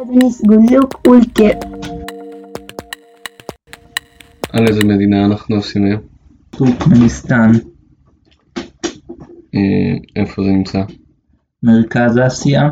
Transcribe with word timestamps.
Deniz 0.00 0.46
גולוק 0.46 1.00
אולקר. 1.06 1.58
על 4.52 4.66
איזה 4.68 4.84
מדינה 4.84 5.24
אנחנו 5.24 5.56
עושים 5.56 5.84
היום? 5.84 6.00
טורקמניסטן, 6.50 7.50
אה, 9.54 9.96
איפה 10.16 10.42
זה 10.42 10.50
נמצא? 10.50 10.82
מרכז 11.62 12.18
אסיה, 12.26 12.70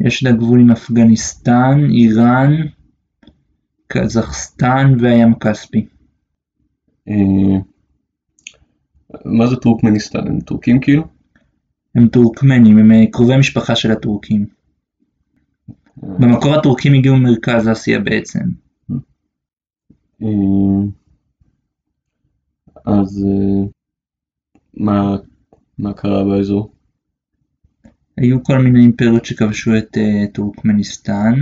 יש 0.00 0.24
לה 0.24 0.32
גבול 0.32 0.60
עם 0.60 0.70
אפגניסטן, 0.70 1.80
איראן, 1.90 2.52
קזחסטן 3.86 4.94
והים 5.00 5.32
הכספי. 5.32 5.86
אה, 7.08 7.58
מה 9.24 9.46
זה 9.46 9.56
טורקמניסטן? 9.56 10.26
הם 10.26 10.40
טורקים 10.40 10.80
כאילו? 10.80 11.04
הם 11.94 12.08
טורקמנים, 12.08 12.78
הם 12.78 12.92
אה, 12.92 13.06
קרובי 13.12 13.36
משפחה 13.36 13.76
של 13.76 13.90
הטורקים. 13.90 14.63
במקור 16.20 16.54
הטורקים 16.54 16.94
הגיעו 16.94 17.16
ממרכז 17.16 17.68
אסיה 17.72 18.00
בעצם. 18.00 18.44
אה, 20.22 20.28
אז 22.84 23.24
אה, 23.24 23.66
מה, 24.74 25.16
מה 25.78 25.92
קרה 25.92 26.24
באזור? 26.24 26.74
היו 28.16 28.44
כל 28.44 28.58
מיני 28.58 28.80
אימפריות 28.80 29.24
שכבשו 29.24 29.78
את 29.78 29.96
אה, 29.96 30.26
טורקמניסטן. 30.32 31.32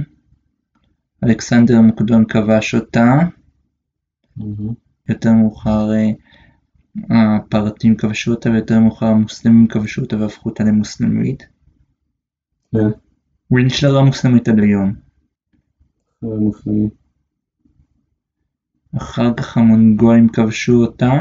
אלכסנדר 1.25 1.77
המוקדון 1.77 2.25
כבש 2.25 2.75
אותה. 2.75 3.19
יותר 5.09 5.33
מאוחר 5.33 5.91
אה, 5.93 6.11
הפרתים 7.37 7.97
כבשו 7.97 8.31
אותה 8.31 8.51
ויותר 8.51 8.81
מאוחר 8.81 9.07
המוסלמים 9.07 9.67
כבשו 9.69 10.03
אותה 10.03 10.17
והפכו 10.17 10.49
אותה 10.49 10.65
למוסלמית. 10.65 11.47
כן, 12.73 12.79
נשארה 13.61 14.05
מוסלמית 14.05 14.49
עד 14.49 14.59
היום. 14.59 14.95
אחר 18.97 19.35
כך 19.37 19.57
המונגולים 19.57 20.29
כבשו 20.29 20.73
אותה, 20.73 21.13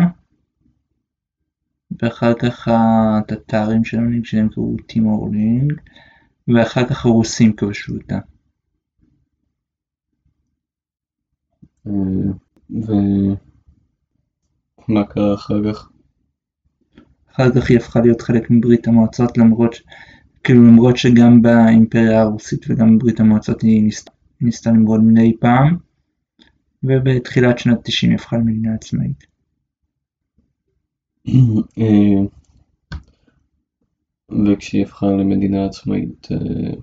ואחר 2.02 2.33
כך 2.33 2.67
הטטרים 2.67 3.83
שלהם, 3.83 4.23
שלהם 4.23 4.50
קראו 4.50 4.75
טימור 4.88 5.35
לנג, 5.35 5.73
ואחר 6.47 6.88
כך 6.89 7.06
הרוסים 7.06 7.53
כבשו 7.53 7.94
אותה. 7.94 8.19
אה, 11.88 11.91
ומה 12.69 13.36
קרה 15.09 15.34
אחר 15.34 15.73
כך? 15.73 15.89
אחר 17.31 17.52
כך 17.56 17.69
היא 17.69 17.78
הפכה 17.78 18.02
להיות 18.02 18.22
חלק 18.22 18.50
מברית 18.50 18.88
המועצות 18.88 19.38
למרות, 19.38 19.75
כאילו 20.44 20.64
למרות 20.64 20.97
שגם 20.97 21.42
באימפריה 21.42 22.22
הרוסית 22.22 22.66
וגם 22.70 22.97
בברית 22.97 23.20
המועצות 23.20 23.61
היא 23.61 23.84
ניסתה, 23.84 24.11
ניסתה 24.42 24.72
למרוד 24.72 25.03
מדי 25.03 25.38
פעם, 25.39 25.78
ובתחילת 26.84 27.59
שנת 27.59 27.80
90 27.84 28.11
היא 28.11 28.20
הפכה 28.20 28.38
למדינה 28.38 28.73
עצמאית. 28.73 29.25
אה, 31.78 32.22
וכשהיא 34.45 34.86
הפכה 34.86 35.06
למדינה 35.06 35.66
עצמאית, 35.66 36.28
אה, 36.31 36.73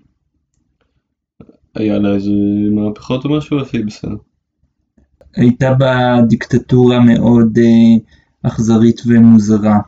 היה 1.75 1.99
לה 1.99 2.15
איזה 2.15 2.31
מהפכות 2.73 3.25
או 3.25 3.37
משהו? 3.37 3.59
או 3.59 3.65
שהיא 3.65 3.85
בסדר? 3.85 4.17
הייתה 5.35 5.75
בה 5.75 6.17
דיקטטורה 6.29 7.01
מאוד 7.01 7.59
אה, 7.59 7.99
אכזרית 8.43 9.01
ומוזרה. 9.07 9.79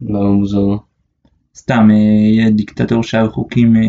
למה 0.00 0.30
מוזר? 0.30 0.76
סתם, 1.56 1.88
אה, 1.90 2.50
דיקטטור 2.50 3.02
שהיה 3.02 3.28
חוקים 3.28 3.76
אה, 3.76 3.82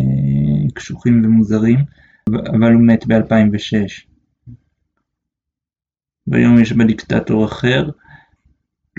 קשוחים 0.73 1.25
ומוזרים, 1.25 1.79
אבל 2.29 2.73
הוא 2.73 2.87
מת 2.87 3.07
ב-2006. 3.07 4.05
והיום 6.27 6.59
יש 6.59 6.73
בה 6.73 6.85
דיקטטור 6.85 7.45
אחר, 7.45 7.89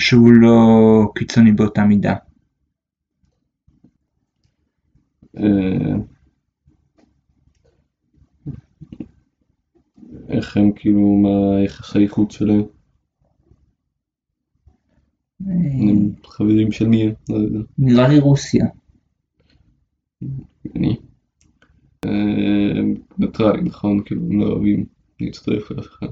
שהוא 0.01 0.33
לא 0.33 0.59
קיצוני 1.15 1.53
באותה 1.53 1.85
מידה. 1.85 2.15
אה, 5.39 5.95
איך 10.29 10.57
הם 10.57 10.73
כאילו, 10.77 11.01
מה 11.01 11.57
היחסי 11.59 12.09
חוץ 12.09 12.33
שלהם? 12.33 12.74
אה, 15.43 15.53
הם 15.91 16.12
חברים 16.27 16.72
של 16.72 16.89
מי 16.89 17.03
הם? 17.03 17.12
לא 17.28 17.37
יודע. 17.37 17.59
נראה 17.78 18.09
לי 18.09 18.19
רוסיה. 18.19 18.67
אני. 20.77 20.97
אה, 22.05 22.78
הם 22.78 22.95
ניטרלים, 23.19 23.65
נכון? 23.65 24.03
כאילו, 24.05 24.23
הם 24.23 24.41
לא 24.41 24.47
אוהבים 24.47 24.87
להצטרף 25.21 25.71
לאף 25.71 25.87
אחד. 25.87 26.06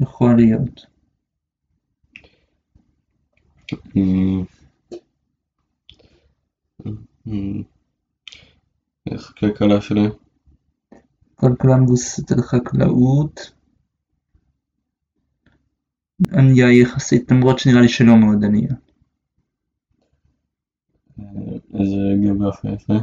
יכול 0.00 0.36
להיות. 0.36 0.86
אה, 3.72 4.42
איך 9.10 9.30
הכלכלה 9.30 9.80
שלהם? 9.80 10.10
כלכלה 11.34 11.76
מבוססת 11.76 12.32
על 12.32 12.42
חקלאות. 12.42 13.57
ענייה 16.32 16.72
יחסית, 16.72 17.30
למרות 17.30 17.58
שנראה 17.58 17.80
לי 17.80 17.88
שלא 17.88 18.16
מאוד 18.16 18.44
ענייה. 18.44 18.74
איזה 21.74 21.96
גיאוגרפיה 22.20 22.72
יפה. 22.72 22.94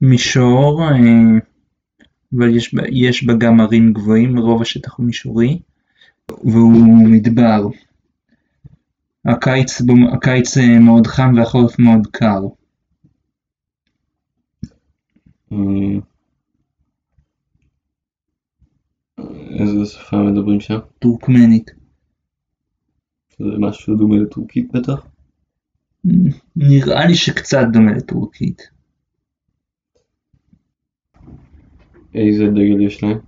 מישור, 0.00 0.82
אה, 0.82 0.88
אבל 2.36 2.56
יש 2.56 2.74
יש 2.92 3.24
בה 3.24 3.34
גם 3.38 3.60
ערים 3.60 3.92
גבוהים, 3.92 4.38
רוב 4.38 4.62
השטח 4.62 4.94
הוא 4.96 5.06
מישורי, 5.06 5.58
והוא 6.30 7.08
מדבר. 7.08 7.66
הקיץ, 9.24 9.80
הקיץ 10.12 10.58
אה, 10.58 10.78
מאוד 10.78 11.06
חם 11.06 11.32
והחורף 11.36 11.78
מאוד 11.78 12.06
קר. 12.06 12.40
אה, 15.52 15.58
איזה 19.60 19.86
שפה 19.86 20.16
מדברים 20.16 20.60
שם? 20.60 20.78
טורקמנית. 20.98 21.70
זה 23.38 23.44
משהו 23.58 23.96
דומה 23.96 24.16
לטורקית 24.16 24.72
בטח? 24.72 25.06
נראה 26.56 27.06
לי 27.06 27.14
שקצת 27.14 27.66
דומה 27.72 27.92
לטורקית. 27.92 28.62
איזה 32.14 32.46
דגל 32.46 32.80
יש 32.80 33.02
להם? 33.02 33.18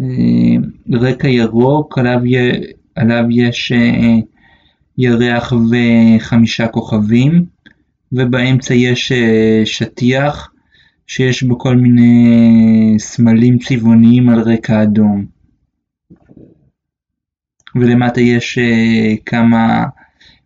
אה, 0.00 0.56
רקע 0.92 1.28
ירוק, 1.28 1.98
עליו, 1.98 2.26
י- 2.26 2.72
עליו 2.94 3.24
יש 3.30 3.72
אה, 3.72 4.14
ירח 4.98 5.52
וחמישה 5.52 6.68
כוכבים, 6.68 7.44
ובאמצע 8.12 8.74
יש 8.74 9.12
אה, 9.12 9.62
שטיח 9.64 10.52
שיש 11.06 11.42
בו 11.42 11.58
כל 11.58 11.76
מיני 11.76 12.94
סמלים 12.98 13.58
צבעוניים 13.58 14.28
על 14.28 14.40
רקע 14.40 14.82
אדום. 14.82 15.26
ולמטה 17.74 18.20
יש 18.20 18.58
אה, 18.58 19.16
כמה, 19.26 19.84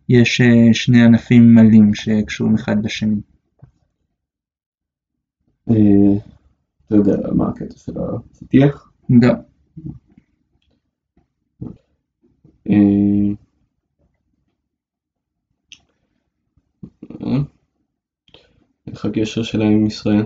יש 0.09 0.41
אה, 0.41 0.73
שני 0.73 1.03
ענפים 1.03 1.55
מלאים 1.55 1.93
שקשורים 1.93 2.55
אחד 2.55 2.85
לשני. 2.85 3.21
אתה 6.87 6.95
יודע 6.95 7.13
מה 7.35 7.49
הקטע 7.49 7.77
של 7.77 7.93
השטיח? 7.99 8.91
לא, 9.09 9.33
אה, 12.69 13.33
איך 18.87 19.05
הקשר 19.05 19.43
שלהם 19.43 19.71
עם 19.71 19.85
ישראל? 19.85 20.25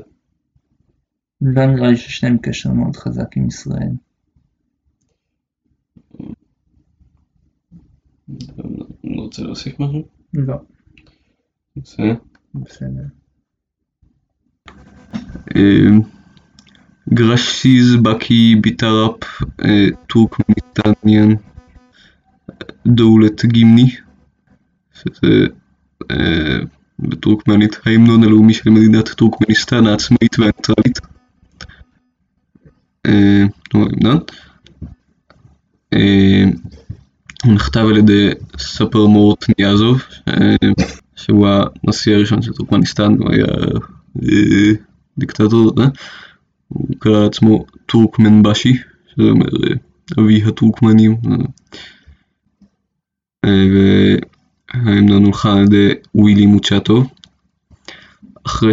לא 1.41 1.65
נראה 1.65 1.89
לי 1.89 1.97
שיש 1.97 2.23
להם 2.23 2.37
קשר 2.41 2.71
מאוד 2.71 2.95
חזק 2.95 3.37
עם 3.37 3.47
ישראל. 3.47 3.91
אני 9.31 9.35
רוצה 9.35 9.43
להוסיף 9.43 9.79
משהו? 9.79 10.07
לא, 10.33 10.55
בסדר. 11.77 12.13
בסדר. 12.55 13.03
Garaşsyz 17.13 17.95
baky 17.95 18.55
Bitarap 18.55 19.23
Türkmenistanyň 20.07 21.35
döwlet 22.87 23.45
gimni 23.45 23.95
שזה 24.93 25.47
אה, 26.11 26.59
בטורקמנית 26.99 27.75
ההמנון 27.85 28.23
הלאומי 28.23 28.53
של 28.53 28.69
מדינת 28.69 29.09
טורקמניסטן 29.09 29.87
העצמאית 29.87 30.39
והניטרלית. 30.39 30.99
אה, 33.05 33.43
לא 33.73 33.87
ההמנון. 34.03 34.31
אה, 35.93 36.43
הוא 37.45 37.53
נכתב 37.53 37.85
על 37.89 37.97
ידי 37.97 38.29
ספרמוראט 38.57 39.45
ניאזוב 39.59 40.03
אה, 40.27 40.55
שהוא 41.15 41.47
הנשיא 41.83 42.15
הראשון 42.15 42.41
של 42.41 42.53
טורקמניסטן, 42.53 43.15
הוא 43.19 43.31
היה 43.31 43.45
אה, 44.23 44.71
דיקטטור, 45.17 45.71
אה? 45.81 45.87
הוא 46.67 46.87
קרא 46.99 47.23
לעצמו 47.23 47.65
טורקמנבשי, 47.85 48.73
שזה 49.07 49.29
אומר 49.29 49.45
אה, 49.45 49.75
אבי 50.19 50.43
הטורקמנים, 50.43 51.17
וההמנון 53.45 55.23
הולחן 55.23 55.57
על 55.57 55.63
ידי 55.63 55.89
ולי 56.15 56.45
מוחאטוב. 56.45 57.03
אחרי 58.45 58.71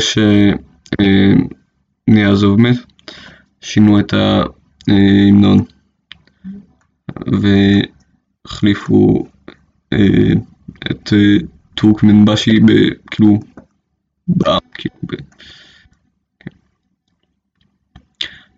שניאזוב 2.09 2.61
מת, 2.61 2.77
שינו 3.61 4.01
את 4.01 4.15
ההמנון 4.15 5.65
והחליפו 8.49 9.27
אה, 9.93 10.33
את 10.91 11.13
אה, 11.13 11.47
טורקמנבשי 11.75 12.61
כאילו 13.11 13.41
בעם, 14.29 14.61
כאילו 14.75 14.95
ב... 15.03 15.15
כן. 16.41 16.51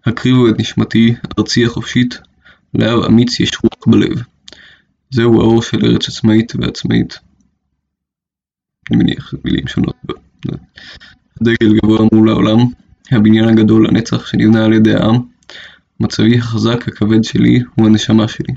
הקריבו 0.06 0.48
את 0.48 0.60
נשמתי 0.60 1.14
ארצי 1.38 1.64
החופשית, 1.64 2.18
להב 2.74 3.04
אמיץ 3.04 3.40
יש 3.40 3.50
רוח 3.64 3.86
בלב. 3.86 4.22
זהו 5.10 5.40
האור 5.40 5.62
של 5.62 5.84
ארץ 5.84 6.08
עצמאית 6.08 6.52
ועצמאית. 6.56 7.18
אני 8.90 8.98
מניח 8.98 9.34
מילים 9.44 9.66
שונות. 9.66 9.96
הדגל 11.40 11.78
גבוה 11.78 12.06
מול 12.12 12.28
העולם, 12.28 12.58
הבניין 13.10 13.48
הגדול 13.48 13.86
לנצח 13.88 14.26
שנבנה 14.26 14.64
על 14.64 14.72
ידי 14.72 14.94
העם, 14.94 15.16
מצבי 16.00 16.38
החזק 16.38 16.88
הכבד 16.88 17.24
שלי 17.24 17.60
הוא 17.74 17.86
הנשמה 17.86 18.28
שלי. 18.28 18.54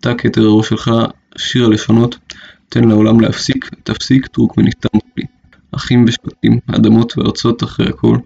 אתה 0.00 0.14
כתר 0.14 0.40
הראש 0.40 0.68
שלך, 0.68 0.90
שיר 1.36 1.64
הלשונות, 1.64 2.18
תן 2.68 2.84
לעולם 2.88 3.20
להפסיק, 3.20 3.70
תפסיק 3.84 4.26
טורקמניסטן 4.26 4.98
שלי. 4.98 5.24
אחים 5.72 6.04
ושבטים, 6.08 6.58
אדמות 6.66 7.18
וארצות 7.18 7.62
אחרי 7.62 7.88
הכל, 7.88 8.16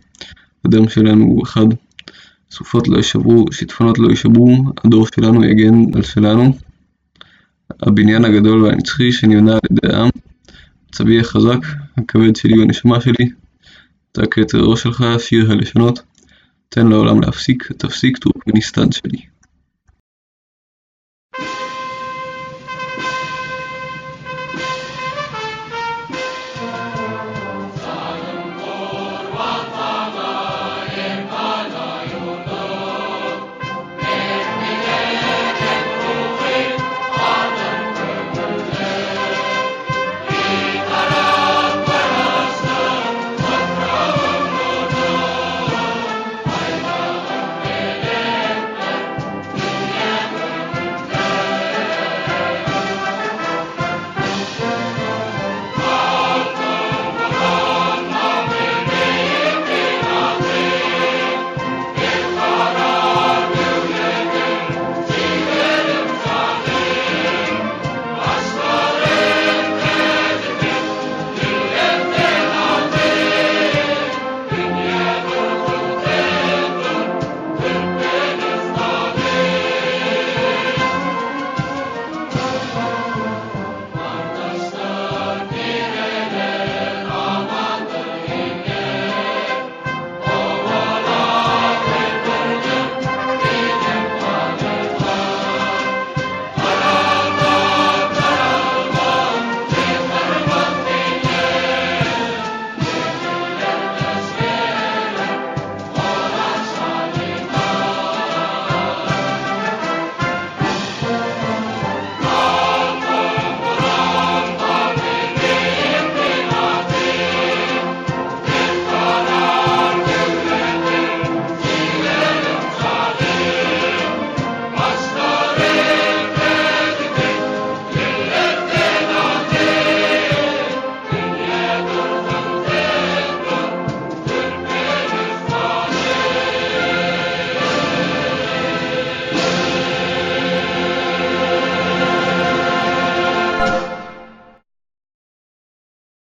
הדם 0.64 0.88
שלנו 0.88 1.24
הוא 1.24 1.42
אחד. 1.42 1.66
סופות 2.50 2.88
לא 2.88 2.96
יישברו, 2.96 3.44
שיטפונות 3.52 3.98
לא 3.98 4.08
יישברו, 4.10 4.56
הדור 4.84 5.06
שלנו 5.14 5.44
יגן 5.44 5.74
על 5.94 6.02
שלנו. 6.02 6.52
הבניין 7.82 8.24
הגדול 8.24 8.64
והנצחי 8.64 9.12
שנבנה 9.12 9.52
על 9.52 9.60
ידי 9.70 9.96
העם, 9.96 10.08
מצבי 10.88 11.20
החזק, 11.20 11.66
הכבד 11.96 12.36
שלי 12.36 12.58
והנשמה 12.58 13.00
שלי, 13.00 13.28
אתה 14.12 14.26
כתר 14.26 14.58
הראש 14.58 14.82
שלך, 14.82 15.04
שיר 15.18 15.52
הלשונות, 15.52 16.02
תן 16.68 16.86
לעולם 16.86 17.20
להפסיק, 17.20 17.72
תפסיק 17.72 18.18
טורקמניסטן 18.18 18.92
שלי. 18.92 19.33